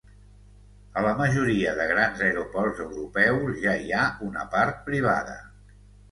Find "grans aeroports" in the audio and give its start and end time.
1.91-2.81